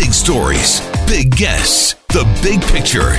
[0.00, 3.10] Big stories, big guests, the big picture.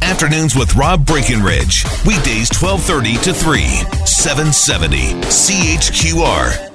[0.00, 1.84] Afternoons with Rob Breckenridge.
[2.06, 3.60] Weekdays 1230 to 3,
[4.06, 6.70] 770 CHQR.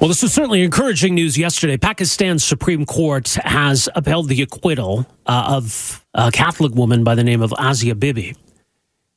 [0.00, 1.76] Well, this was certainly encouraging news yesterday.
[1.76, 7.42] Pakistan's Supreme Court has upheld the acquittal uh, of a Catholic woman by the name
[7.42, 8.34] of Asia Bibi,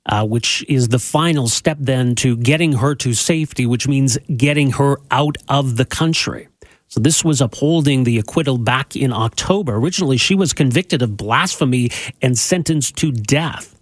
[0.08, 4.72] uh, which is the final step then to getting her to safety, which means getting
[4.72, 6.49] her out of the country.
[6.90, 9.76] So this was upholding the acquittal back in October.
[9.76, 13.80] Originally, she was convicted of blasphemy and sentenced to death.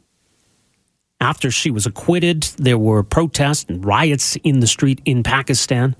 [1.22, 5.96] After she was acquitted, there were protests and riots in the street in Pakistan.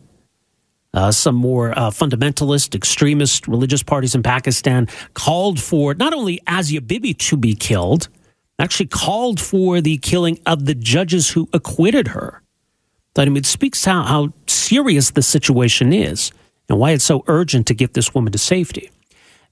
[0.94, 6.82] Uh, some more uh, fundamentalist, extremist religious parties in Pakistan called for not only Asia
[6.82, 8.10] Bibi to be killed,
[8.60, 12.42] actually called for the killing of the judges who acquitted her.
[13.16, 16.32] I mean, it speaks how, how serious the situation is
[16.70, 18.90] and why it's so urgent to get this woman to safety.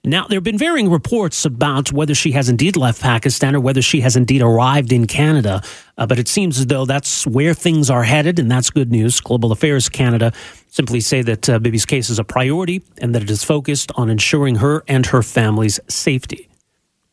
[0.05, 3.81] Now, there have been varying reports about whether she has indeed left Pakistan or whether
[3.81, 5.63] she has indeed arrived in Canada,
[5.97, 9.19] uh, but it seems as though that's where things are headed, and that's good news.
[9.19, 10.31] Global Affairs Canada
[10.67, 14.11] simply say that uh, Bibi's case is a priority and that it is focused on
[14.11, 16.49] ensuring her and her family's safety,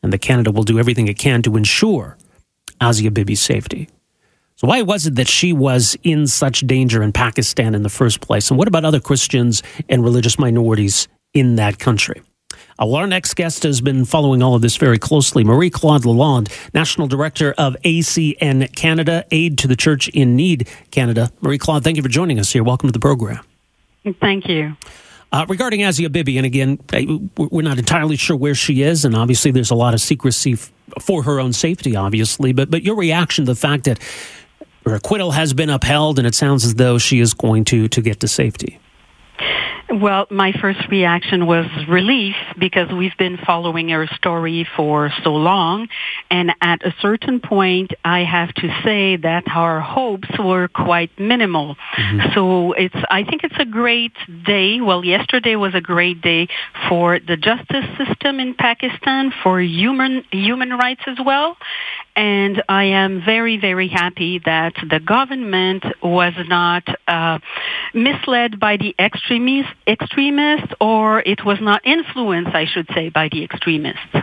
[0.03, 2.15] and that Canada will do everything it can to ensure
[2.79, 3.89] Asia Bibi's safety.
[4.63, 8.21] So, why was it that she was in such danger in Pakistan in the first
[8.21, 8.49] place?
[8.49, 12.21] And what about other Christians and religious minorities in that country?
[12.79, 15.43] Our next guest has been following all of this very closely.
[15.43, 21.29] Marie Claude Lalonde, National Director of ACN Canada, Aid to the Church in Need Canada.
[21.41, 22.63] Marie Claude, thank you for joining us here.
[22.63, 23.43] Welcome to the program.
[24.21, 24.77] Thank you.
[25.33, 26.79] Uh, regarding Asia Bibi, and again,
[27.37, 30.71] we're not entirely sure where she is, and obviously there's a lot of secrecy f-
[31.01, 32.53] for her own safety, obviously.
[32.53, 33.99] But but your reaction to the fact that
[34.85, 38.01] her acquittal has been upheld, and it sounds as though she is going to to
[38.01, 38.79] get to safety.
[39.89, 45.87] Well, my first reaction was relief because we've been following her story for so long.
[46.31, 51.75] And at a certain point, I have to say that our hopes were quite minimal.
[51.75, 52.33] Mm-hmm.
[52.33, 54.13] So it's, I think it's a great
[54.45, 54.81] day.
[54.81, 56.47] Well, yesterday was a great day
[56.89, 61.57] for the justice system in Pakistan, for human, human rights as well.
[62.15, 67.39] And I am very, very happy that the government was not uh,
[67.93, 73.43] misled by the extremists, extremists, or it was not influenced, I should say, by the
[73.43, 74.15] extremists.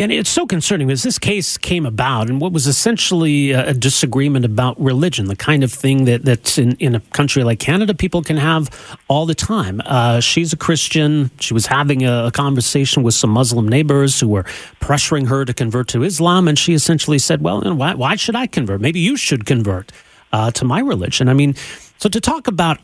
[0.00, 4.46] And it's so concerning because this case came about and what was essentially a disagreement
[4.46, 8.22] about religion, the kind of thing that, that's in, in a country like Canada people
[8.22, 8.70] can have
[9.08, 9.82] all the time.
[9.84, 11.30] Uh, she's a Christian.
[11.38, 14.44] She was having a, a, conversation with some Muslim neighbors who were
[14.80, 16.48] pressuring her to convert to Islam.
[16.48, 18.80] And she essentially said, Well, why, why, should I convert?
[18.80, 19.92] Maybe you should convert
[20.32, 21.28] uh, to my religion.
[21.28, 21.54] I mean,
[21.98, 22.78] so to talk about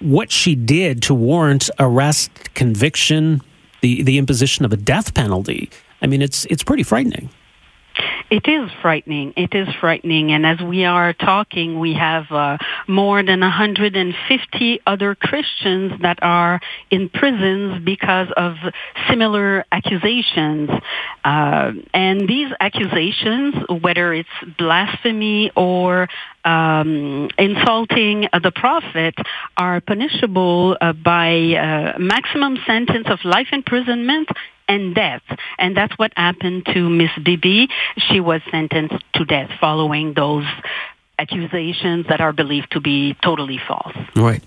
[0.00, 3.42] what she did to warrant arrest, conviction,
[3.82, 5.68] the, the imposition of a death penalty.
[6.02, 7.30] I mean, it's it's pretty frightening.
[8.30, 9.34] It is frightening.
[9.36, 10.32] It is frightening.
[10.32, 12.56] And as we are talking, we have uh,
[12.88, 16.58] more than 150 other Christians that are
[16.90, 18.54] in prisons because of
[19.10, 20.70] similar accusations.
[21.22, 26.08] Uh, and these accusations, whether it's blasphemy or
[26.46, 29.14] um, insulting the prophet,
[29.58, 34.30] are punishable uh, by uh, maximum sentence of life imprisonment
[34.68, 35.22] and death.
[35.58, 37.68] And that's what happened to Miss Bibi.
[37.96, 40.46] She was sentenced to death following those
[41.18, 43.96] accusations that are believed to be totally false.
[44.16, 44.42] Right.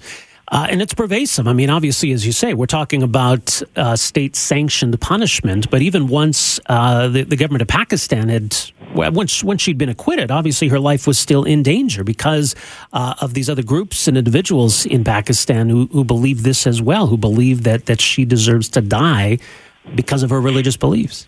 [0.51, 1.47] Uh, and it's pervasive.
[1.47, 5.71] I mean, obviously, as you say, we're talking about uh, state sanctioned punishment.
[5.71, 8.55] But even once uh, the, the, government of Pakistan had,
[8.93, 12.53] once, once she'd been acquitted, obviously her life was still in danger because
[12.93, 17.07] uh, of these other groups and individuals in Pakistan who, who believe this as well,
[17.07, 19.39] who believe that, that she deserves to die
[19.93, 21.27] because of her religious beliefs.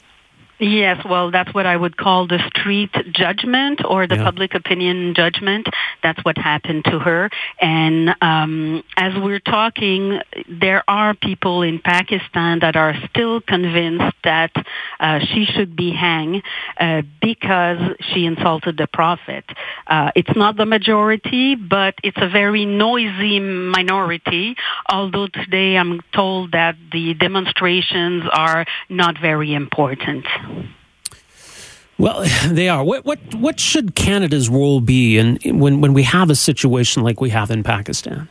[0.59, 4.23] Yes, well, that's what I would call the street judgment or the yeah.
[4.23, 5.67] public opinion judgment.
[6.01, 7.29] That's what happened to her.
[7.61, 10.19] And um, as we're talking,
[10.49, 14.51] there are people in Pakistan that are still convinced that
[14.99, 16.41] uh, she should be hanged
[16.79, 19.45] uh, because she insulted the prophet.
[19.85, 24.55] Uh, it's not the majority, but it's a very noisy minority.
[24.89, 30.25] Although today I'm told that the demonstrations are not very important.
[31.97, 32.83] Well, they are.
[32.83, 37.21] What what what should Canada's role be in, when when we have a situation like
[37.21, 38.29] we have in Pakistan?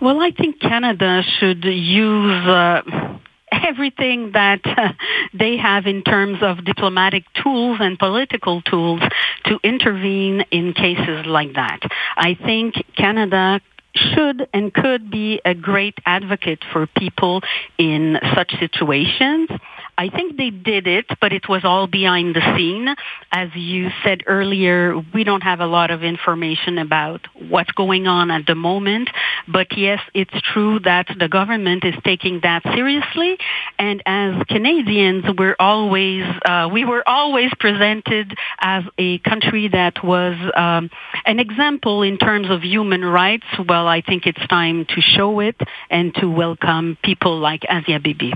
[0.00, 2.46] Well, I think Canada should use.
[2.46, 3.18] Uh,
[3.68, 4.92] everything that uh,
[5.34, 9.00] they have in terms of diplomatic tools and political tools
[9.44, 11.80] to intervene in cases like that.
[12.16, 13.60] I think Canada
[13.94, 17.42] should and could be a great advocate for people
[17.76, 19.50] in such situations.
[19.98, 22.88] I think they did it, but it was all behind the scene.
[23.30, 28.30] As you said earlier, we don't have a lot of information about what's going on
[28.30, 29.10] at the moment.
[29.46, 33.36] But yes, it's true that the government is taking that seriously.
[33.78, 40.36] And as Canadians, we're always, uh, we were always presented as a country that was
[40.56, 40.90] um,
[41.26, 43.46] an example in terms of human rights.
[43.68, 45.60] Well, I think it's time to show it
[45.90, 48.32] and to welcome people like Asia Bibi.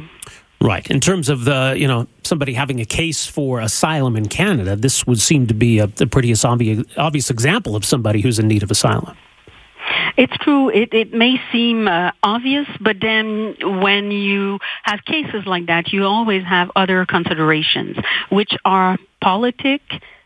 [0.60, 0.90] Right.
[0.90, 5.06] In terms of the, you know, somebody having a case for asylum in Canada, this
[5.06, 8.62] would seem to be a, a pretty obvious, obvious example of somebody who's in need
[8.62, 9.16] of asylum.
[10.16, 10.70] It's true.
[10.70, 16.04] It, it may seem uh, obvious, but then when you have cases like that, you
[16.04, 17.96] always have other considerations,
[18.30, 19.82] which are politic,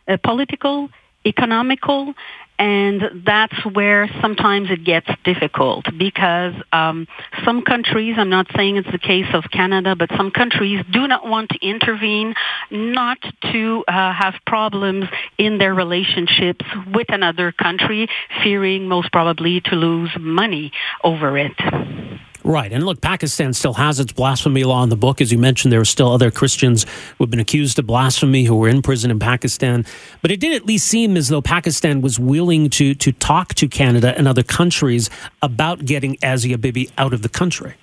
[0.06, 0.90] uh, political,
[1.26, 2.14] economical,
[2.60, 7.08] and that's where sometimes it gets difficult because um,
[7.42, 11.26] some countries, I'm not saying it's the case of Canada, but some countries do not
[11.26, 12.34] want to intervene,
[12.70, 13.16] not
[13.52, 15.06] to uh, have problems
[15.38, 18.08] in their relationships with another country,
[18.42, 20.70] fearing most probably to lose money
[21.02, 22.09] over it.
[22.50, 22.72] Right.
[22.72, 25.20] And look, Pakistan still has its blasphemy law in the book.
[25.20, 26.82] As you mentioned, there are still other Christians
[27.16, 29.86] who have been accused of blasphemy who were in prison in Pakistan.
[30.20, 33.68] But it did at least seem as though Pakistan was willing to, to talk to
[33.68, 35.10] Canada and other countries
[35.42, 37.74] about getting Asia Bibi out of the country.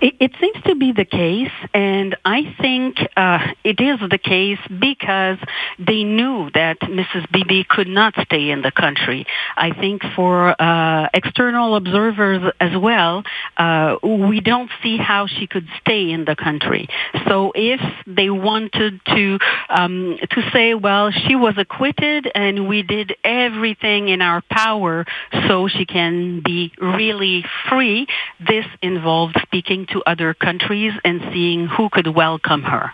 [0.00, 4.58] It, it seems to be the case, and I think uh, it is the case
[4.68, 5.38] because
[5.78, 7.30] they knew that Mrs.
[7.32, 9.26] Bibi could not stay in the country.
[9.56, 13.24] I think for uh, external observers as well,
[13.56, 16.88] uh, we don't see how she could stay in the country.
[17.26, 23.16] So if they wanted to um, to say, well, she was acquitted and we did
[23.24, 25.06] everything in our power
[25.48, 28.06] so she can be really free,
[28.38, 32.92] this involved speaking to other countries and seeing who could welcome her.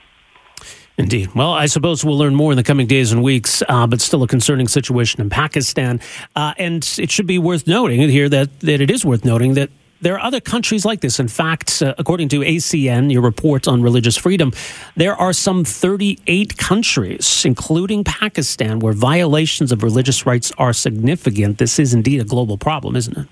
[0.96, 1.34] Indeed.
[1.34, 4.22] Well, I suppose we'll learn more in the coming days and weeks, uh, but still
[4.22, 6.00] a concerning situation in Pakistan.
[6.36, 9.70] Uh, and it should be worth noting here that, that it is worth noting that
[10.00, 11.18] there are other countries like this.
[11.18, 14.52] In fact, uh, according to ACN, your report on religious freedom,
[14.96, 21.58] there are some 38 countries, including Pakistan, where violations of religious rights are significant.
[21.58, 23.26] This is indeed a global problem, isn't it?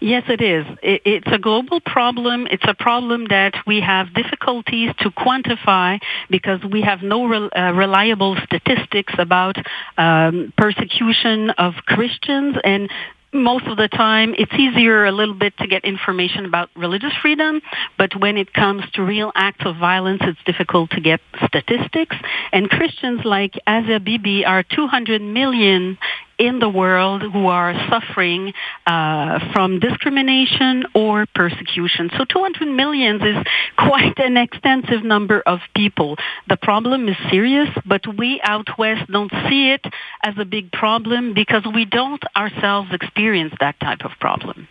[0.00, 0.66] Yes, it is.
[0.82, 2.46] It's a global problem.
[2.50, 7.72] It's a problem that we have difficulties to quantify because we have no re- uh,
[7.72, 9.56] reliable statistics about
[9.98, 12.90] um, persecution of Christians and
[13.32, 17.60] most of the time it's easier a little bit to get information about religious freedom,
[17.96, 22.16] but when it comes to real acts of violence, it's difficult to get statistics.
[22.52, 24.00] And Christians like Asia
[24.46, 25.98] are 200 million
[26.40, 28.52] in the world who are suffering
[28.86, 32.10] uh, from discrimination or persecution.
[32.16, 36.16] So 200 million is quite an extensive number of people.
[36.48, 39.84] The problem is serious, but we out west don't see it
[40.24, 44.66] as a big problem because we don't ourselves experience that type of problem.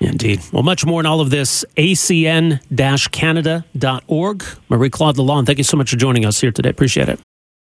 [0.00, 0.40] Indeed.
[0.52, 4.44] Well, much more in all of this, acn-canada.org.
[4.68, 6.70] Marie-Claude Lalonde, thank you so much for joining us here today.
[6.70, 7.18] Appreciate it.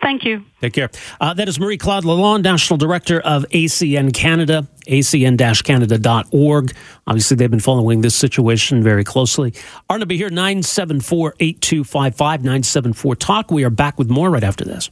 [0.00, 0.44] Thank you.
[0.60, 0.88] Take care.
[1.20, 6.72] Uh, that is Marie Claude Lalonde, National Director of ACN Canada, acn-canada.org.
[7.06, 9.52] Obviously, they've been following this situation very closely.
[9.90, 13.50] Arnaby here, 974-8255, 974-TALK.
[13.50, 14.88] We are back with more right after this.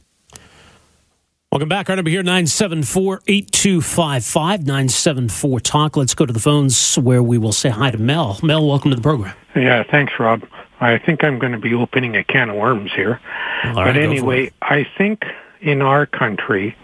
[1.51, 1.89] Welcome back.
[1.89, 5.97] Arnaby here, 974-8255, 974-TALK.
[5.97, 8.39] Let's go to the phones where we will say hi to Mel.
[8.43, 9.35] Mel, welcome to the program.
[9.55, 10.43] Yeah, thanks, Rob.
[10.79, 13.19] I think I'm going to be opening a can of worms here.
[13.63, 14.51] But right, for anyway.
[14.61, 15.23] I think
[15.61, 16.75] in our country,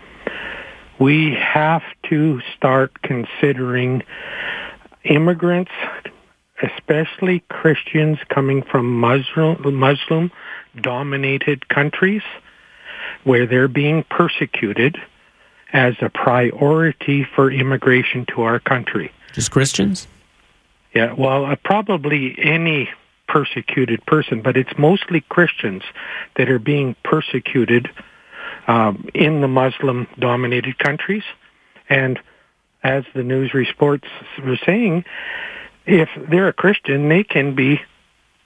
[0.99, 4.03] we have to start considering
[5.03, 5.71] immigrants,
[6.61, 10.31] especially Christians coming from Muslim, Muslim
[10.81, 12.23] dominated countries
[13.23, 14.97] where they're being persecuted
[15.73, 19.11] as a priority for immigration to our country.
[19.33, 20.07] Just Christians?
[20.93, 22.89] Yeah, well, uh, probably any
[23.35, 25.83] persecuted person, but it's mostly Christians
[26.37, 27.89] that are being persecuted
[28.67, 31.23] um, in the Muslim-dominated countries.
[31.89, 32.17] And
[32.81, 34.07] as the news reports
[34.41, 35.03] were saying,
[35.85, 37.81] if they're a Christian, they can be,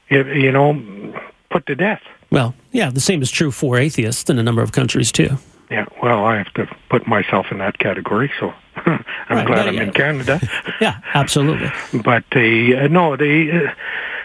[0.09, 1.13] you know,
[1.51, 2.01] put to death.
[2.31, 5.37] Well, yeah, the same is true for atheists in a number of countries, too.
[5.69, 9.77] Yeah, well, I have to put myself in that category, so I'm Right, glad I'm
[9.77, 10.41] in Canada.
[10.81, 11.69] Yeah, absolutely.
[12.03, 13.73] but they uh, no they uh,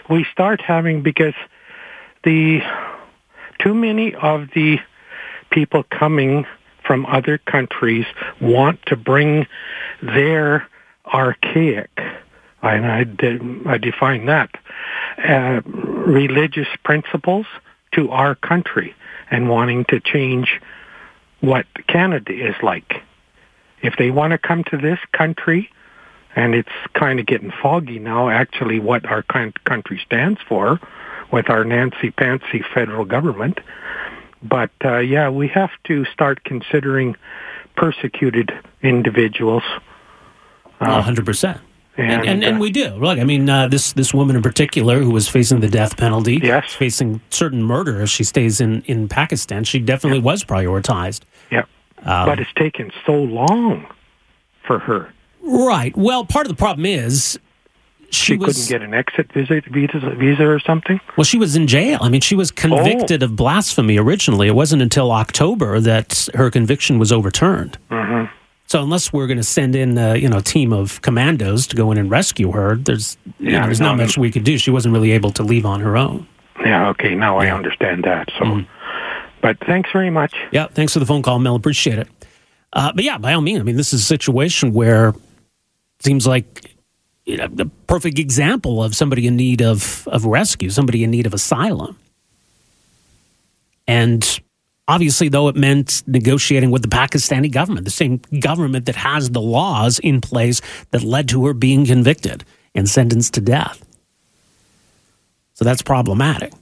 [0.09, 1.33] we start having because
[2.23, 2.61] the
[3.59, 4.79] too many of the
[5.49, 6.45] people coming
[6.85, 8.05] from other countries
[8.39, 9.47] want to bring
[10.01, 10.67] their
[11.05, 11.89] archaic
[12.61, 14.49] and I, I define that
[15.17, 17.45] uh, religious principles
[17.93, 18.95] to our country
[19.29, 20.59] and wanting to change
[21.41, 23.03] what Canada is like.
[23.81, 25.69] If they want to come to this country
[26.35, 30.79] and it's kind of getting foggy now actually what our country stands for
[31.31, 33.59] with our Nancy Pantsy federal government.
[34.43, 37.15] But uh, yeah, we have to start considering
[37.75, 38.51] persecuted
[38.81, 39.63] individuals.
[40.79, 41.59] Hundred percent.
[41.97, 42.89] And, and, and, and uh, we do.
[42.89, 46.41] Look, I mean, uh, this this woman in particular who was facing the death penalty,
[46.43, 46.73] Yes.
[46.73, 51.21] facing certain murder as she stays in, in Pakistan, she definitely was prioritized.
[51.49, 51.63] Yeah,
[52.03, 53.87] Um, but it's taken so long
[54.67, 55.09] for her.
[55.45, 55.95] Right.
[55.95, 57.39] Well, part of the problem is
[58.09, 60.99] she, She, was couldn't get an exit visa, visa, visa or something.
[61.17, 61.99] well, she was in jail.
[62.01, 63.25] I mean, she was convicted Oh.
[63.25, 64.47] of blasphemy originally.
[64.47, 67.77] It wasn't until October that her conviction was overturned.
[67.91, 68.31] Mm-hmm.
[68.67, 71.75] So unless we're going to send in, uh, you know, a team of commandos to
[71.75, 74.43] go in and rescue her, there's you Yeah, know, there's no, not much we could
[74.43, 74.57] do.
[74.57, 76.25] She wasn't really able to leave on her own.
[76.65, 78.29] Yeah, okay, now I understand that.
[78.39, 78.65] So, Mm.
[79.41, 80.33] but thanks very much.
[80.51, 81.53] Yeah, thanks for the phone call, Mel.
[81.55, 82.07] Appreciate it.
[82.73, 85.13] Uh, but yeah, by all means, I mean, this is a situation where
[85.99, 86.75] seems like
[87.25, 91.25] you know, the perfect example of somebody in need of, of rescue, somebody in need
[91.25, 91.97] of asylum.
[93.87, 94.39] And
[94.87, 99.41] obviously, though, it meant negotiating with the Pakistani government, the same government that has the
[99.41, 100.61] laws in place
[100.91, 102.43] that led to her being convicted
[102.75, 103.83] and sentenced to death.
[105.53, 106.53] So that's problematic.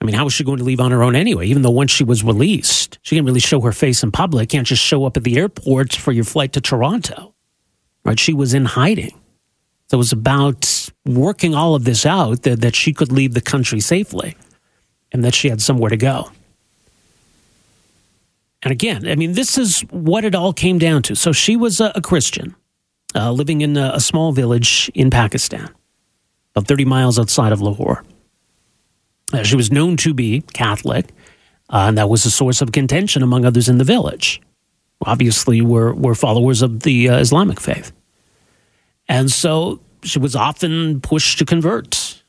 [0.00, 1.46] I mean, how was she going to leave on her own anyway?
[1.46, 4.48] Even though once she was released, she can't really show her face in public.
[4.48, 7.34] Can't just show up at the airport for your flight to Toronto,
[8.04, 8.18] right?
[8.18, 9.12] She was in hiding.
[9.88, 13.40] So it was about working all of this out that, that she could leave the
[13.40, 14.36] country safely
[15.12, 16.30] and that she had somewhere to go.
[18.62, 21.14] And again, I mean, this is what it all came down to.
[21.16, 22.54] So she was a, a Christian
[23.14, 25.68] uh, living in a, a small village in Pakistan,
[26.54, 28.04] about 30 miles outside of Lahore.
[29.32, 31.06] Uh, she was known to be Catholic,
[31.70, 34.40] uh, and that was a source of contention among others in the village.
[35.06, 37.92] Obviously, were were followers of the uh, Islamic faith,
[39.08, 42.22] and so she was often pushed to convert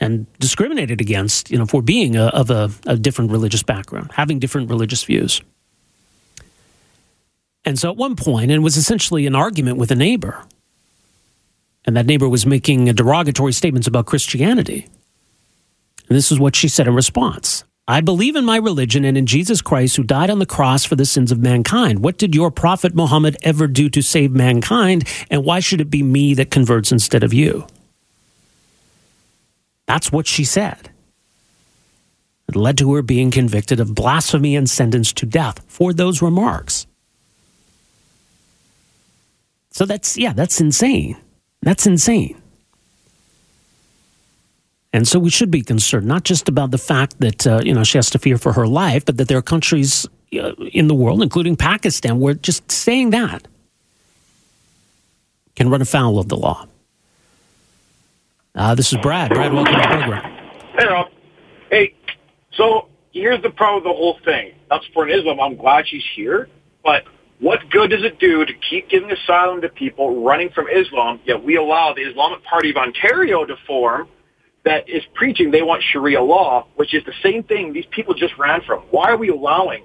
[0.00, 4.38] and discriminated against, you know, for being a, of a, a different religious background, having
[4.38, 5.40] different religious views.
[7.64, 10.44] And so, at one point, and it was essentially an argument with a neighbor,
[11.84, 14.86] and that neighbor was making derogatory statements about Christianity.
[16.08, 19.24] And this is what she said in response I believe in my religion and in
[19.24, 22.00] Jesus Christ who died on the cross for the sins of mankind.
[22.00, 25.08] What did your prophet Muhammad ever do to save mankind?
[25.30, 27.66] And why should it be me that converts instead of you?
[29.86, 30.90] That's what she said.
[32.46, 36.86] It led to her being convicted of blasphemy and sentenced to death for those remarks.
[39.70, 41.16] So that's, yeah, that's insane.
[41.62, 42.40] That's insane.
[44.92, 47.84] And so we should be concerned, not just about the fact that uh, you know
[47.84, 50.94] she has to fear for her life, but that there are countries uh, in the
[50.94, 53.46] world, including Pakistan, where just saying that
[55.56, 56.66] can run afoul of the law.
[58.54, 59.30] Uh, this is Brad.
[59.30, 60.38] Brad, welcome to the program.
[60.78, 61.10] Hey, Rob.
[61.70, 61.94] Hey,
[62.52, 64.54] So here's the problem with the whole thing.
[64.70, 65.38] That's for an Islam.
[65.40, 66.48] I'm glad she's here,
[66.82, 67.04] but
[67.40, 71.42] what good does it do to keep giving asylum to people running from Islam, yet
[71.44, 74.08] we allow the Islamic Party of Ontario to form
[74.68, 78.36] that is preaching they want Sharia law, which is the same thing these people just
[78.38, 78.80] ran from.
[78.90, 79.84] Why are we allowing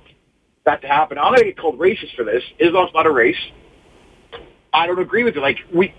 [0.66, 1.18] that to happen?
[1.18, 2.44] I'm going to get called racist for this.
[2.60, 3.38] Islam's not a race.
[4.74, 5.42] I don't agree with it.
[5.42, 5.94] Like we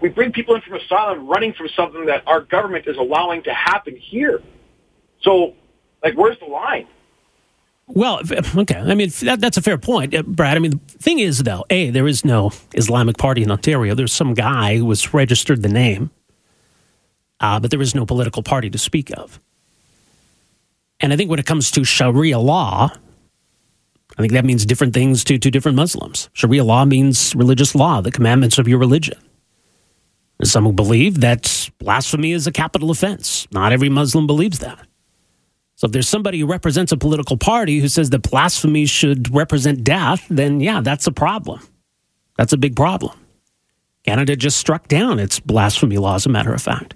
[0.00, 3.54] we bring people in from asylum running from something that our government is allowing to
[3.54, 4.42] happen here.
[5.22, 5.54] So,
[6.02, 6.86] like, where's the line?
[7.86, 8.20] Well,
[8.56, 8.76] okay.
[8.76, 10.56] I mean, that, that's a fair point, uh, Brad.
[10.56, 13.94] I mean, the thing is, though, A, there is no Islamic Party in Ontario.
[13.94, 16.10] There's some guy who has registered the name,
[17.40, 19.40] uh, but there is no political party to speak of.
[21.00, 22.90] And I think when it comes to Sharia law,
[24.16, 26.28] I think that means different things to, to different Muslims.
[26.32, 29.18] Sharia law means religious law, the commandments of your religion.
[30.42, 33.46] Some who believe that blasphemy is a capital offense.
[33.52, 34.86] Not every Muslim believes that.
[35.74, 39.84] So if there's somebody who represents a political party who says that blasphemy should represent
[39.84, 41.60] death, then yeah, that's a problem.
[42.36, 43.16] That's a big problem.
[44.04, 46.94] Canada just struck down its blasphemy law, as a matter of fact.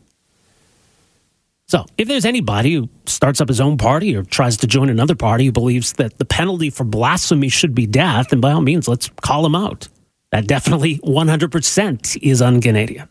[1.73, 5.15] So if there's anybody who starts up his own party or tries to join another
[5.15, 8.89] party who believes that the penalty for blasphemy should be death, then by all means,
[8.89, 9.89] let's call him out.
[10.33, 13.09] That definitely 100% is un Canadian.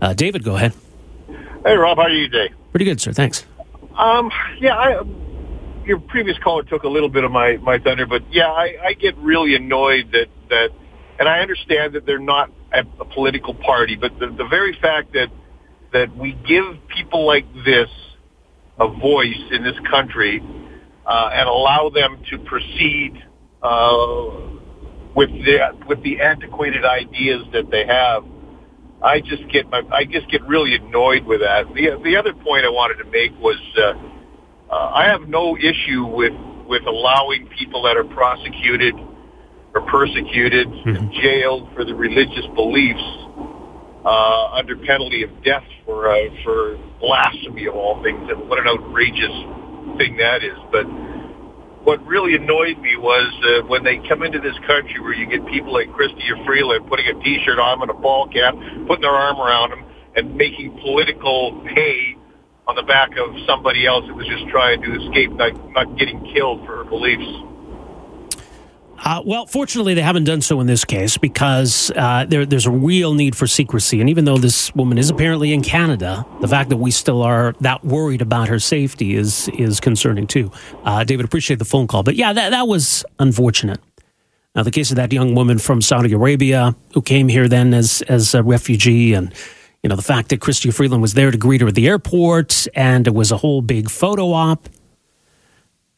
[0.00, 0.72] Uh, David, go ahead.
[1.66, 2.54] Hey, Rob, how are you today?
[2.70, 3.12] Pretty good, sir.
[3.12, 3.44] Thanks.
[3.98, 5.02] Um, yeah, I,
[5.84, 8.92] your previous caller took a little bit of my, my thunder, but yeah, I, I
[8.92, 10.68] get really annoyed that, that,
[11.18, 15.14] and I understand that they're not a, a political party, but the, the very fact
[15.14, 15.26] that,
[15.92, 17.88] that we give people like this
[18.78, 20.42] a voice in this country
[21.06, 23.22] uh, and allow them to proceed
[23.62, 24.30] uh,
[25.14, 28.24] with the with the antiquated ideas that they have
[29.02, 31.66] I just get my I just get really annoyed with that.
[31.74, 33.94] The the other point I wanted to make was uh,
[34.72, 36.34] uh, I have no issue with
[36.66, 38.94] with allowing people that are prosecuted
[39.74, 40.88] or persecuted mm-hmm.
[40.88, 43.02] and jailed for the religious beliefs
[44.04, 48.28] uh, under penalty of death for uh, for blasphemy of all things.
[48.30, 49.34] And what an outrageous
[49.98, 50.58] thing that is!
[50.72, 50.86] But
[51.84, 55.46] what really annoyed me was uh, when they come into this country where you get
[55.46, 58.54] people like Chrystia Freeland putting a T-shirt on and a ball cap,
[58.86, 59.84] putting their arm around them,
[60.16, 62.16] and making political hay
[62.68, 66.20] on the back of somebody else that was just trying to escape not, not getting
[66.34, 67.26] killed for her beliefs.
[69.02, 72.70] Uh, well, fortunately, they haven't done so in this case because uh, there, there's a
[72.70, 73.98] real need for secrecy.
[74.00, 77.54] And even though this woman is apparently in Canada, the fact that we still are
[77.60, 80.52] that worried about her safety is is concerning too.
[80.84, 83.80] Uh, David, appreciate the phone call, but yeah, that that was unfortunate.
[84.54, 88.02] Now, the case of that young woman from Saudi Arabia who came here then as
[88.02, 89.32] as a refugee, and
[89.82, 92.66] you know the fact that Chrystia Freeland was there to greet her at the airport,
[92.74, 94.68] and it was a whole big photo op.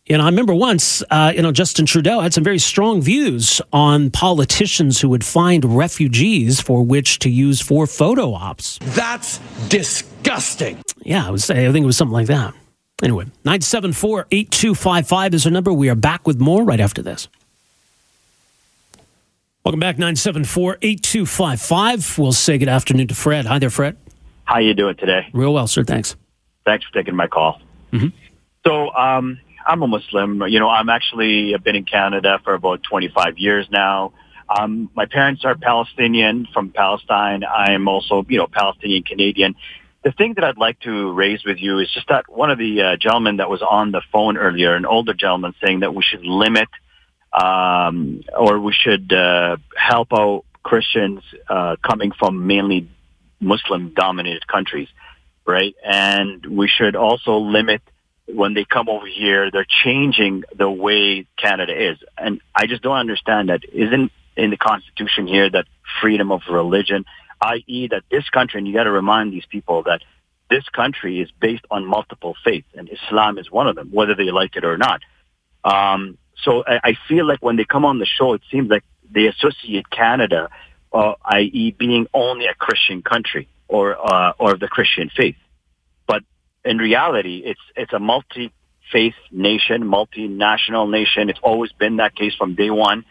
[0.07, 3.61] You know, I remember once, uh, you know, Justin Trudeau had some very strong views
[3.73, 8.81] on politicians who would find refugees for which to use for photo ops.
[8.83, 9.39] That's
[9.69, 10.83] disgusting.
[11.05, 11.49] Yeah, I was.
[11.49, 12.53] I think it was something like that.
[13.01, 15.73] Anyway, 974 8255 is our number.
[15.73, 17.29] We are back with more right after this.
[19.65, 22.19] Welcome back, 974 8255.
[22.19, 23.47] We'll say good afternoon to Fred.
[23.47, 23.97] Hi there, Fred.
[24.45, 25.29] How you doing today?
[25.33, 25.85] Real well, sir.
[25.85, 26.17] Thanks.
[26.65, 27.61] Thanks for taking my call.
[27.93, 28.09] Mm-hmm.
[28.67, 30.43] So, um, I'm a Muslim.
[30.49, 34.13] You know, I'm actually I've been in Canada for about 25 years now.
[34.49, 37.43] Um, my parents are Palestinian from Palestine.
[37.45, 39.55] I'm also, you know, Palestinian Canadian.
[40.05, 42.83] The thing that I'd like to raise with you is just that one of the
[42.83, 46.25] uh, gentlemen that was on the phone earlier, an older gentleman, saying that we should
[46.25, 46.69] limit
[47.33, 52.89] um, or we should uh, help out Christians uh, coming from mainly
[53.41, 54.89] Muslim-dominated countries,
[55.47, 55.75] right?
[55.85, 57.83] And we should also limit
[58.35, 61.99] when they come over here, they're changing the way Canada is.
[62.17, 63.65] And I just don't understand that.
[63.73, 65.67] Isn't in the Constitution here that
[66.01, 67.05] freedom of religion,
[67.41, 67.89] i.e.
[67.89, 70.03] that this country, and you got to remind these people that
[70.49, 74.31] this country is based on multiple faiths, and Islam is one of them, whether they
[74.31, 75.01] like it or not.
[75.65, 78.85] Um, so I, I feel like when they come on the show, it seems like
[79.11, 80.49] they associate Canada,
[80.93, 85.37] uh, i.e., being only a Christian country or uh, or the Christian faith
[86.65, 88.53] in reality, it's it's a multi
[88.91, 91.31] faith nation, multinational nation.
[91.31, 93.05] It's always been that case from day one.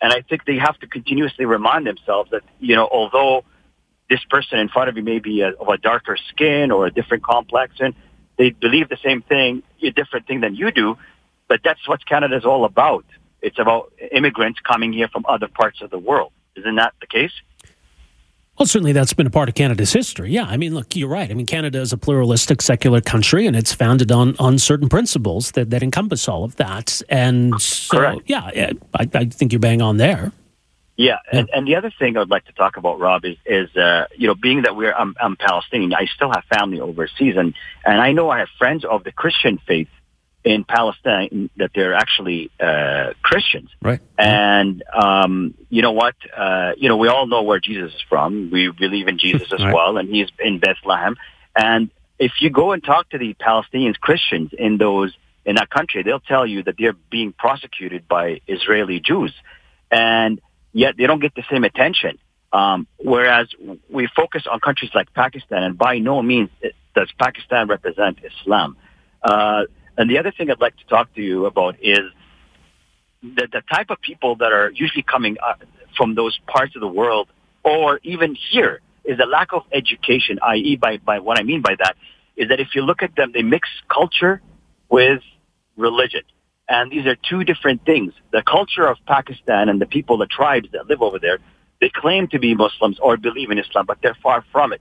[0.00, 3.44] And I think they have to continuously remind themselves that, you know, although
[4.10, 6.90] this person in front of you may be a, of a darker skin or a
[6.90, 7.94] different complexion,
[8.36, 10.96] they believe the same thing, a different thing than you do.
[11.48, 13.04] But that's what Canada is all about.
[13.40, 16.32] It's about immigrants coming here from other parts of the world.
[16.56, 17.32] Isn't that the case?
[18.58, 20.30] Well, certainly that's been a part of Canada's history.
[20.30, 21.28] Yeah, I mean, look, you're right.
[21.28, 25.50] I mean, Canada is a pluralistic, secular country, and it's founded on on certain principles
[25.52, 27.02] that, that encompass all of that.
[27.08, 28.20] And so, Correct.
[28.26, 30.32] yeah, I, I think you're bang on there.
[30.96, 34.06] Yeah, and, and the other thing I'd like to talk about, Rob, is is uh,
[34.16, 38.00] you know being that we're I'm, I'm Palestinian, I still have family overseas, and and
[38.00, 39.88] I know I have friends of the Christian faith
[40.44, 44.00] in Palestine that they're actually uh, Christians, Right.
[44.18, 46.14] and um, you know what?
[46.36, 48.50] Uh, you know we all know where Jesus is from.
[48.52, 49.74] We believe in Jesus as Right.
[49.74, 51.16] well, and he's in Bethlehem.
[51.56, 55.12] And if you go and talk to the Palestinians Christians in those
[55.46, 59.32] in that country, they'll tell you that they're being prosecuted by Israeli Jews,
[59.90, 60.40] and
[60.72, 62.18] yet they don't get the same attention.
[62.52, 63.48] Um, whereas
[63.90, 66.50] we focus on countries like Pakistan, and by no means
[66.94, 68.76] does Pakistan represent Islam.
[69.22, 69.62] Uh,
[69.96, 72.00] and the other thing I'd like to talk to you about is
[73.22, 75.54] the, the type of people that are usually coming uh,
[75.96, 77.28] from those parts of the world,
[77.62, 80.38] or even here, is a lack of education.
[80.42, 81.96] I.e., by by what I mean by that
[82.36, 84.42] is that if you look at them, they mix culture
[84.88, 85.20] with
[85.76, 86.22] religion.
[86.68, 88.12] And these are two different things.
[88.32, 91.38] The culture of Pakistan and the people, the tribes that live over there,
[91.80, 94.80] they claim to be Muslims or believe in Islam, but they're far from it.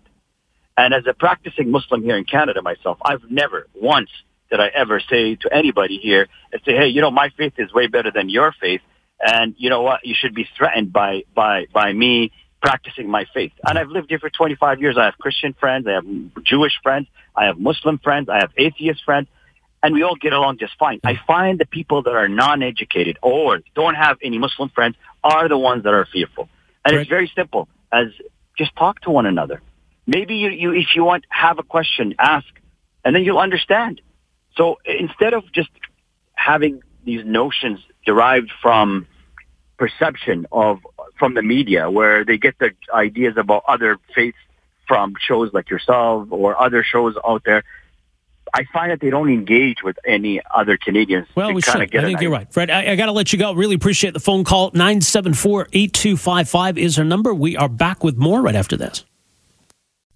[0.78, 4.10] And as a practicing Muslim here in Canada myself, I've never once
[4.54, 7.74] did I ever say to anybody here and say, hey, you know, my faith is
[7.74, 8.82] way better than your faith.
[9.20, 10.06] And you know what?
[10.06, 13.52] You should be threatened by, by, by me practicing my faith.
[13.68, 14.96] And I've lived here for 25 years.
[14.96, 15.88] I have Christian friends.
[15.88, 16.06] I have
[16.44, 17.08] Jewish friends.
[17.36, 18.30] I have Muslim friends.
[18.30, 19.28] I have atheist friends.
[19.82, 21.00] And we all get along just fine.
[21.04, 25.58] I find the people that are non-educated or don't have any Muslim friends are the
[25.58, 26.48] ones that are fearful.
[26.86, 27.02] And Right.
[27.02, 28.10] it's very simple as
[28.56, 29.64] just talk to one another.
[30.06, 32.46] Maybe you, you, if you want, have a question, ask,
[33.04, 34.00] and then you'll understand.
[34.56, 35.70] So instead of just
[36.36, 39.08] having these notions derived from
[39.78, 40.80] perception of
[41.18, 44.38] from the media, where they get their ideas about other faiths
[44.88, 47.64] from shows like yourself or other shows out there,
[48.54, 51.28] I find that they don't engage with any other Canadians.
[51.36, 51.90] Well, to we should.
[51.90, 52.52] get I think you're right.
[52.52, 53.54] Fred, I, I got to let you go.
[53.54, 54.72] Really appreciate the phone call.
[54.74, 57.34] 974 8255 is our number.
[57.34, 59.06] We are back with more right after this.